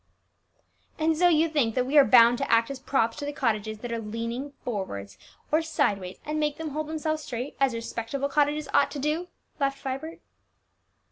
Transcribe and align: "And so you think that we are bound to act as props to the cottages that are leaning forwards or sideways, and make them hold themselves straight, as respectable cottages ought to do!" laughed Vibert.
"And 0.97 1.15
so 1.15 1.27
you 1.27 1.47
think 1.47 1.75
that 1.75 1.85
we 1.85 1.95
are 1.95 2.03
bound 2.03 2.39
to 2.39 2.51
act 2.51 2.71
as 2.71 2.79
props 2.79 3.17
to 3.17 3.25
the 3.27 3.31
cottages 3.31 3.77
that 3.81 3.91
are 3.91 3.99
leaning 3.99 4.51
forwards 4.65 5.19
or 5.51 5.61
sideways, 5.61 6.17
and 6.25 6.39
make 6.39 6.57
them 6.57 6.69
hold 6.69 6.87
themselves 6.87 7.21
straight, 7.21 7.55
as 7.59 7.75
respectable 7.75 8.27
cottages 8.27 8.67
ought 8.73 8.89
to 8.89 8.97
do!" 8.99 9.27
laughed 9.59 9.77
Vibert. 9.83 10.19